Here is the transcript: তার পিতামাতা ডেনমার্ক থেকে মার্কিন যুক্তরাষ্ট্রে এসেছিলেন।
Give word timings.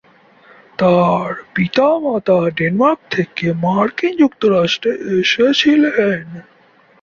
তার 0.79 1.27
পিতামাতা 1.53 2.37
ডেনমার্ক 2.57 2.99
থেকে 3.11 3.45
মার্কিন 3.63 4.13
যুক্তরাষ্ট্রে 4.19 4.91
এসেছিলেন। 5.19 6.23